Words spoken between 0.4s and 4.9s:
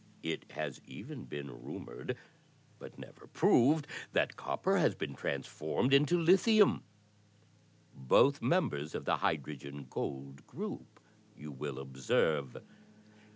has even been rumored but never proved that copper